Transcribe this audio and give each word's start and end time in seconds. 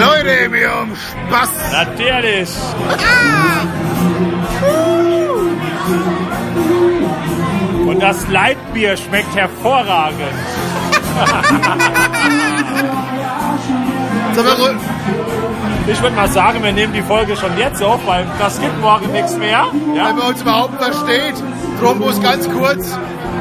Leute, 0.00 0.52
wir 0.52 0.70
haben 0.70 0.96
Spaß. 0.96 1.50
Natürlich. 1.72 2.50
Und 7.86 8.00
das 8.00 8.26
Leitbier 8.28 8.96
schmeckt 8.96 9.36
hervorragend. 9.36 10.32
Sag 14.34 14.44
mal, 14.44 14.56
Ich 15.86 16.00
würde 16.00 16.14
mal 16.14 16.28
sagen, 16.28 16.62
wir 16.62 16.72
nehmen 16.72 16.92
die 16.92 17.02
Folge 17.02 17.36
schon 17.36 17.56
jetzt 17.58 17.82
auf, 17.82 18.06
weil 18.06 18.24
das 18.38 18.60
gibt 18.60 18.80
morgen 18.80 19.10
nichts 19.12 19.36
mehr. 19.36 19.66
Ja? 19.94 20.08
wenn 20.08 20.16
man 20.16 20.28
uns 20.28 20.40
überhaupt 20.40 20.82
versteht, 20.82 21.34
Thrombus 21.80 22.22
ganz 22.22 22.48
kurz. 22.48 22.98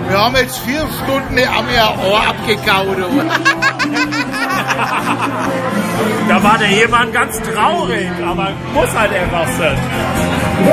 Wir 0.10 0.20
haben 0.20 0.36
jetzt 0.36 0.58
vier 0.60 0.82
Stunden 1.04 1.38
ihr 1.38 1.50
Ohr 2.10 2.22
abgekaut. 2.28 2.98
Da 6.28 6.42
war 6.42 6.58
der 6.58 6.70
jemand 6.70 7.14
ganz 7.14 7.38
traurig, 7.42 8.10
aber 8.26 8.52
muss 8.74 8.88
halt 8.98 9.12
einfach 9.14 9.46
sein. 9.58 9.78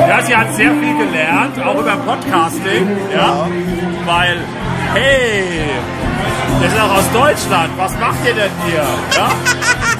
Ja, 0.07 0.21
sie 0.21 0.35
hat 0.35 0.55
sehr 0.55 0.71
viel 0.71 0.97
gelernt, 0.97 1.61
auch 1.61 1.75
über 1.75 1.97
Podcasting, 1.97 2.87
ja, 3.13 3.45
weil, 4.05 4.37
hey, 4.93 5.43
wir 6.61 6.69
sind 6.69 6.79
auch 6.79 6.97
aus 6.97 7.11
Deutschland, 7.11 7.71
was 7.77 7.91
macht 7.99 8.25
ihr 8.25 8.35
denn 8.35 8.51
hier? 8.65 8.85
Ja? 9.17 9.29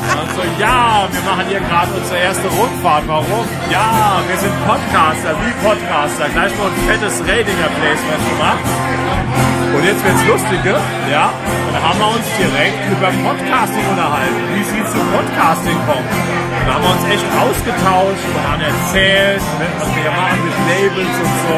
Und 0.09 0.29
so, 0.35 0.43
ja, 0.57 1.07
wir 1.11 1.23
machen 1.23 1.45
hier 1.47 1.61
gerade 1.61 1.91
unsere 1.93 2.19
erste 2.19 2.47
Rundfahrt. 2.47 3.03
Warum? 3.07 3.45
Ja, 3.69 4.19
wir 4.27 4.37
sind 4.37 4.53
Podcaster, 4.65 5.35
wie 5.43 5.53
Podcaster. 5.61 6.29
Gleich 6.33 6.53
mal 6.57 6.67
ein 6.67 6.79
fettes 6.87 7.21
Ratinger-Placement 7.21 8.23
gemacht. 8.33 8.65
Und 9.75 9.83
jetzt 9.85 10.01
wird's 10.03 10.25
Lustige, 10.25 10.75
ja. 11.11 11.29
Und 11.29 11.73
da 11.73 11.79
haben 11.85 11.99
wir 11.99 12.09
uns 12.17 12.27
direkt 12.41 12.81
über 12.89 13.09
Podcasting 13.21 13.85
unterhalten, 13.85 14.41
wie 14.57 14.63
sie 14.65 14.81
zu 14.89 14.97
Podcasting 15.13 15.77
kommt. 15.85 16.09
Da 16.65 16.73
haben 16.73 16.83
wir 16.83 16.93
uns 16.97 17.05
echt 17.05 17.27
ausgetauscht 17.37 18.25
und 18.33 18.43
haben 18.49 18.63
erzählt, 18.65 19.41
was 19.77 19.87
wir 19.93 20.01
hier 20.01 20.11
machen 20.11 20.39
mit 20.41 20.55
Labels 20.67 21.15
und 21.21 21.35
so. 21.45 21.57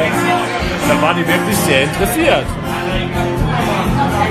Da 0.92 1.02
war 1.02 1.14
die 1.14 1.26
wirklich 1.26 1.58
sehr 1.64 1.84
interessiert. 1.84 2.46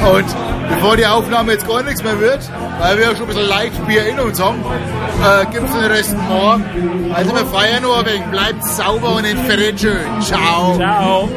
Und 0.05 0.29
bevor 0.71 0.97
die 0.97 1.07
Aufnahme 1.07 1.53
jetzt 1.53 1.67
gar 1.67 1.83
nichts 1.83 2.03
mehr 2.03 2.19
wird, 2.21 2.41
weil 2.79 2.99
wir 2.99 3.05
ja 3.05 3.11
schon 3.13 3.23
ein 3.23 3.29
bisschen 3.29 3.49
Leichtbier 3.49 4.07
in 4.07 4.21
uns 4.21 4.41
haben, 4.41 4.63
äh, 4.63 5.47
gibt 5.47 5.69
es 5.69 5.73
den 5.73 5.91
Rest 5.91 6.17
morgen. 6.29 7.13
Also 7.15 7.35
wir 7.35 7.47
feiern 7.47 7.83
nur 7.83 8.05
wegen. 8.07 8.31
Bleibt 8.31 8.65
sauber 8.65 9.17
und 9.17 9.25
in 9.25 9.39
schön. 9.79 9.99
Ciao. 10.21 10.77
Ciao. 10.77 11.29